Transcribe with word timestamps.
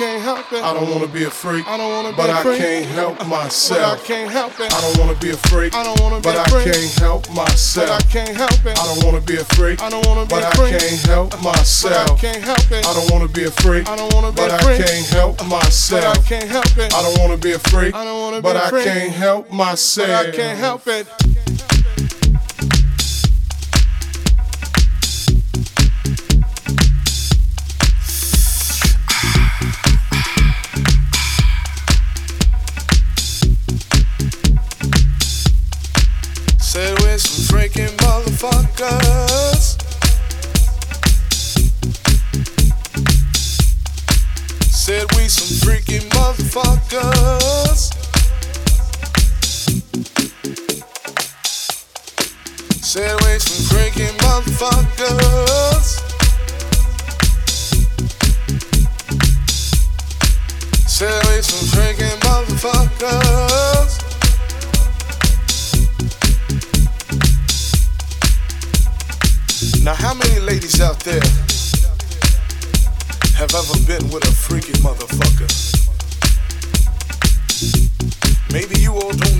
can't 0.00 0.22
help 0.22 0.50
it. 0.50 0.64
I 0.64 0.72
don't 0.72 0.88
wanna 0.90 1.06
be 1.06 1.24
a 1.24 1.30
freak, 1.30 1.68
I 1.68 1.76
don't 1.76 1.92
wanna 1.92 2.10
be 2.10 2.16
but 2.16 2.30
I 2.30 2.42
can't 2.42 2.86
help 2.86 3.26
myself. 3.26 4.00
I 4.00 4.06
can't 4.06 4.30
help 4.30 4.58
it. 4.58 4.72
I 4.72 4.80
don't 4.80 4.98
wanna 4.98 5.18
be 5.20 5.30
a 5.30 5.36
freak, 5.36 5.74
I 5.74 5.84
don't 5.84 6.00
wanna 6.00 6.16
be 6.16 6.22
but 6.22 6.38
I 6.38 6.48
can't 6.48 6.92
help 6.96 7.28
myself. 7.34 7.88
But 7.88 8.00
I 8.00 8.08
can't 8.08 8.34
help 8.34 8.64
it. 8.64 8.78
I 8.80 8.84
don't 8.88 9.04
wanna 9.04 9.20
be 9.20 9.36
a 9.36 9.44
freak, 9.44 9.82
I 9.82 9.90
don't 9.90 10.06
wanna 10.06 10.24
be 10.24 10.30
but 10.30 10.44
I 10.44 10.52
can't 10.56 11.00
help 11.04 11.42
myself. 11.42 12.12
I 12.12 12.16
can't 12.16 12.42
help 12.42 12.72
it. 12.72 12.86
I 12.86 12.94
don't 12.94 13.10
wanna 13.12 13.28
be 13.28 13.44
a 13.44 13.50
freak, 13.50 13.88
I 13.90 13.96
don't 13.96 14.14
wanna 14.14 14.32
be 14.32 14.36
but 14.36 14.50
I 14.52 14.78
can't 14.80 15.06
help 15.12 15.44
myself. 15.44 16.02
But 16.02 16.18
I 16.18 16.22
can't 16.22 16.48
help 16.48 16.78
it. 16.78 16.94
I 16.94 17.02
don't 17.02 17.18
wanna 17.20 17.36
be 17.36 17.52
a 17.52 17.58
freak, 17.58 17.94
I 17.94 18.04
don't 18.04 18.20
wanna 18.20 18.40
but 18.40 18.56
I 18.56 18.70
can't 18.70 19.12
help 19.12 19.52
myself. 19.52 20.08
But 20.08 20.28
I 20.28 20.30
can't 20.30 20.58
help 20.58 20.86
it. 20.88 21.19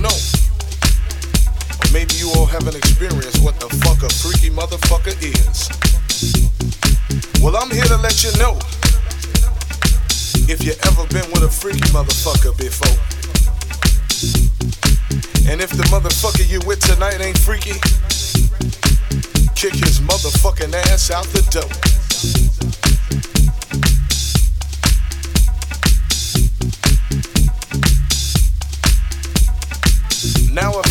Know. 0.01 0.17
Maybe 1.93 2.15
you 2.17 2.31
all 2.37 2.47
haven't 2.47 2.77
experienced 2.77 3.43
what 3.43 3.59
the 3.61 3.69
fuck 3.85 4.03
a 4.03 4.09
freaky 4.09 4.49
motherfucker 4.49 5.15
is. 5.21 5.69
Well, 7.43 7.57
I'm 7.57 7.71
here 7.71 7.85
to 7.85 7.97
let 7.99 8.23
you 8.25 8.33
know. 8.39 8.59
If 10.49 10.65
you 10.65 10.73
ever 10.89 11.07
been 11.09 11.29
with 11.33 11.45
a 11.45 11.51
freaky 11.51 11.85
motherfucker 11.93 12.57
before. 12.57 12.97
And 15.51 15.61
if 15.61 15.71
the 15.71 15.85
motherfucker 15.91 16.49
you 16.49 16.61
with 16.67 16.81
tonight 16.81 17.21
ain't 17.21 17.39
freaky, 17.39 17.75
kick 19.55 19.75
his 19.75 20.01
motherfucking 20.01 20.75
ass 20.93 21.11
out 21.11 21.27
the 21.27 21.43
door. 21.51 22.90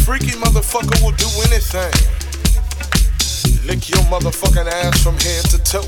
Freaky 0.10 0.36
motherfucker 0.38 1.00
will 1.04 1.12
do 1.22 1.30
anything. 1.46 1.94
Lick 3.68 3.88
your 3.94 4.02
motherfucking 4.10 4.66
ass 4.66 5.04
from 5.04 5.14
head 5.22 5.46
to 5.54 5.60
toe. 5.62 5.86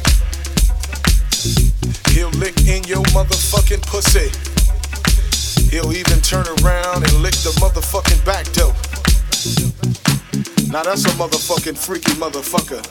He'll 2.14 2.30
lick 2.38 2.56
in 2.68 2.84
your 2.84 3.02
motherfucking 3.18 3.82
pussy. 3.82 4.30
He'll 5.72 5.92
even 5.92 6.22
turn 6.22 6.46
around 6.62 7.02
and 7.02 7.14
lick 7.24 7.34
the 7.42 7.50
motherfucking 7.58 8.24
back 8.24 8.46
door. 8.54 8.76
Now 10.72 10.84
that's 10.84 11.04
a 11.06 11.10
motherfucking 11.18 11.76
freaky 11.76 12.12
motherfucker. 12.12 12.86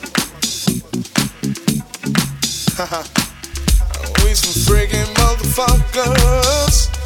we 4.25 4.33
some 4.33 4.75
freaking 4.75 5.07
motherfuckers. 5.13 7.00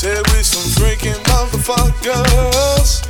Said 0.00 0.26
we 0.28 0.42
some 0.42 0.82
freaking 0.82 1.20
motherfuckers. 1.24 3.04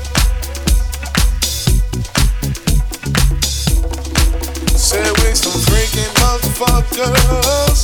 Said 4.77 5.13
we 5.19 5.35
some 5.37 5.61
freaking 5.71 6.13
motherfuckers. 6.19 7.79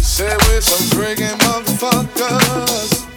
Said 0.00 0.38
we 0.42 0.60
some 0.60 0.86
freaking 0.96 1.36
motherfuckers. 1.40 3.13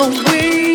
away. 0.00 0.69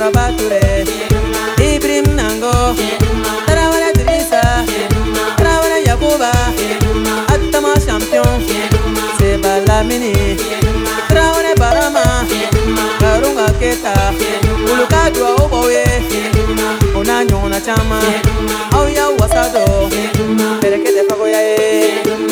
rabature 0.00 0.84
Ibrim 1.58 2.04
nango 2.16 2.74
Tarawala 3.46 3.90
Idrissa 3.92 4.42
Tarawala 5.36 5.78
Yakuba 5.86 6.32
Attama 7.32 7.74
champion. 7.84 8.40
Seba 9.18 9.60
Lamini 9.66 10.14
Tarawale 11.08 11.54
Barama 11.54 12.24
Karunga 13.00 13.46
Keta 13.60 13.94
Uluka 14.70 15.10
Dua 15.14 15.36
Oboye 15.36 15.84
Una 16.96 17.24
Nyona 17.24 17.60
Chama 17.60 18.00
Auya 18.72 19.08
Wasado 19.18 19.88
Perekete 20.60 21.06
Fagoya 21.08 21.40
Ye 21.40 21.56
eh. 21.56 22.31